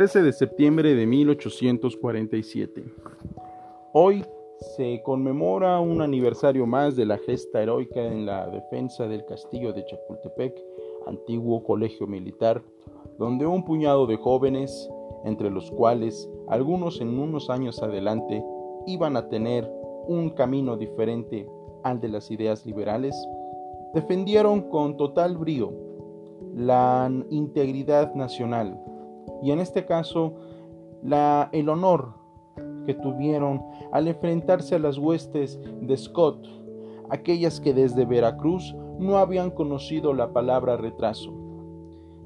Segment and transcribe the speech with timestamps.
[0.00, 2.84] 13 de septiembre de 1847.
[3.92, 4.24] Hoy
[4.74, 9.84] se conmemora un aniversario más de la gesta heroica en la defensa del castillo de
[9.84, 10.54] Chapultepec,
[11.06, 12.62] antiguo colegio militar,
[13.18, 14.88] donde un puñado de jóvenes,
[15.26, 18.42] entre los cuales algunos en unos años adelante
[18.86, 19.70] iban a tener
[20.08, 21.46] un camino diferente
[21.82, 23.14] al de las ideas liberales,
[23.92, 25.74] defendieron con total brío
[26.54, 28.82] la integridad nacional
[29.42, 30.34] y en este caso
[31.52, 32.14] el honor
[32.86, 33.62] que tuvieron
[33.92, 36.46] al enfrentarse a las huestes de Scott,
[37.08, 41.32] aquellas que desde Veracruz no habían conocido la palabra retraso,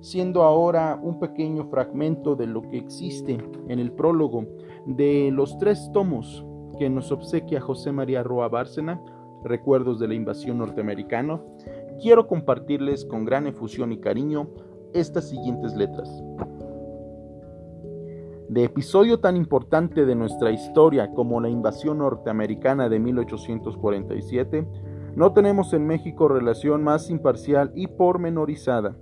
[0.00, 3.38] siendo ahora un pequeño fragmento de lo que existe
[3.68, 4.46] en el prólogo
[4.86, 6.44] de los tres tomos
[6.78, 9.00] que nos obsequia José María Roa Bárcena,
[9.44, 11.40] Recuerdos de la Invasión Norteamericana,
[12.00, 14.48] quiero compartirles con gran efusión y cariño
[14.94, 16.22] estas siguientes letras
[18.48, 24.66] de episodio tan importante de nuestra historia como la invasión norteamericana de 1847,
[25.16, 28.96] no tenemos en México relación más imparcial y pormenorizada,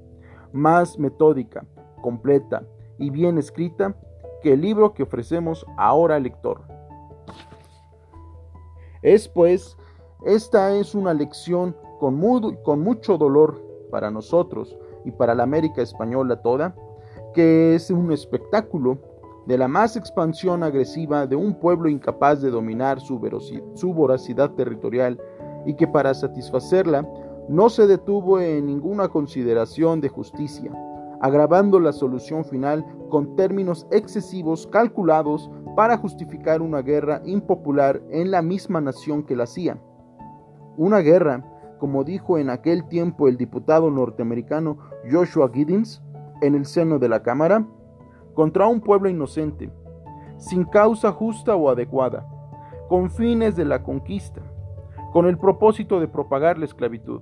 [0.53, 1.67] más metódica,
[2.03, 2.63] completa
[2.99, 3.97] y bien escrita
[4.43, 6.63] que el libro que ofrecemos ahora al lector.
[9.03, 9.77] Es pues,
[10.25, 12.21] esta es una lección con,
[12.63, 16.77] con mucho dolor para nosotros y para la América española toda,
[17.35, 19.12] que es un espectáculo
[19.47, 23.19] de la más expansión agresiva de un pueblo incapaz de dominar su,
[23.95, 25.21] voracidad territorial
[25.67, 27.07] y que para satisfacerla
[27.49, 30.73] no se detuvo en ninguna consideración de justicia,
[31.21, 38.43] agravando la solución final con términos excesivos calculados para justificar una guerra impopular en la
[38.43, 39.79] misma nación que la hacía.
[40.77, 41.45] Una guerra,
[41.79, 44.79] como dijo en aquel tiempo el diputado norteamericano
[45.11, 46.01] Joshua Giddens
[46.43, 47.67] en el seno de la Cámara,
[48.35, 49.71] contra un pueblo inocente,
[50.39, 52.27] sin causa justa o adecuada,
[52.89, 54.43] con fines de la conquista,
[55.13, 57.21] con el propósito de propagar la esclavitud,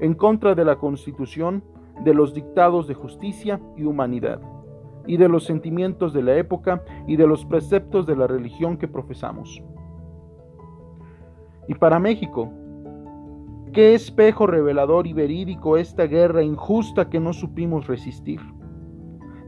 [0.00, 1.64] en contra de la constitución,
[2.04, 4.40] de los dictados de justicia y humanidad,
[5.06, 8.88] y de los sentimientos de la época y de los preceptos de la religión que
[8.88, 9.62] profesamos.
[11.68, 12.50] Y para México,
[13.72, 18.40] qué espejo revelador y verídico esta guerra injusta que no supimos resistir.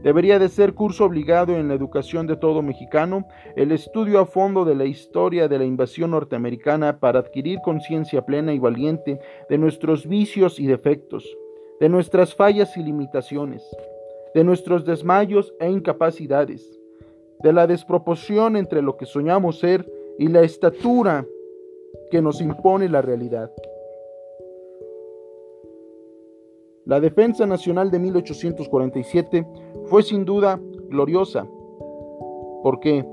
[0.03, 3.27] Debería de ser curso obligado en la educación de todo mexicano
[3.57, 8.53] el estudio a fondo de la historia de la invasión norteamericana para adquirir conciencia plena
[8.53, 11.25] y valiente de nuestros vicios y defectos,
[11.81, 13.61] de nuestras fallas y limitaciones,
[14.33, 16.79] de nuestros desmayos e incapacidades,
[17.43, 19.85] de la desproporción entre lo que soñamos ser
[20.17, 21.25] y la estatura
[22.09, 23.51] que nos impone la realidad.
[26.89, 29.45] La defensa nacional de 1847
[29.85, 31.45] fue sin duda gloriosa,
[32.63, 33.05] porque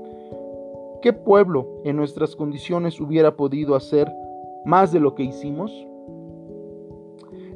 [1.03, 4.11] ¿qué pueblo en nuestras condiciones hubiera podido hacer
[4.65, 5.71] más de lo que hicimos?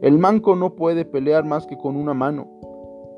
[0.04, 2.48] El manco no puede pelear más que con una mano.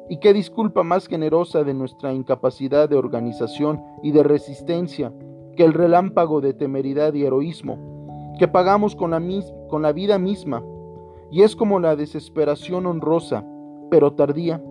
[0.08, 5.12] ¿Y qué disculpa más generosa de nuestra incapacidad de organización y de resistencia
[5.58, 7.78] que el relámpago de temeridad y heroísmo
[8.40, 9.22] que pagamos con la,
[9.68, 10.63] con la vida misma
[11.34, 13.44] y es como la desesperación honrosa,
[13.90, 14.64] pero tardía,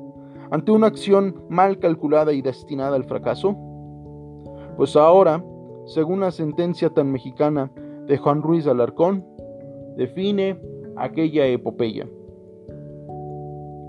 [0.53, 3.57] ante una acción mal calculada y destinada al fracaso?
[4.77, 5.45] Pues ahora,
[5.87, 7.73] según la sentencia tan mexicana
[8.07, 9.27] de Juan Ruiz Alarcón,
[9.97, 10.57] define
[10.95, 12.07] aquella epopeya,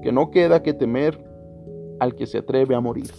[0.01, 1.23] que no queda que temer
[1.99, 3.11] al que se atreve a morir.